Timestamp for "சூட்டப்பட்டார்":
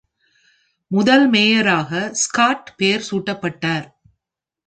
3.11-3.87